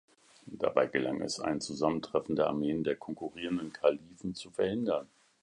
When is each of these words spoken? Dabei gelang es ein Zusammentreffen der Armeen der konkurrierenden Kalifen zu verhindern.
Dabei 0.47 0.87
gelang 0.87 1.21
es 1.21 1.39
ein 1.39 1.61
Zusammentreffen 1.61 2.35
der 2.35 2.47
Armeen 2.47 2.83
der 2.83 2.95
konkurrierenden 2.95 3.71
Kalifen 3.71 4.33
zu 4.33 4.49
verhindern. 4.49 5.07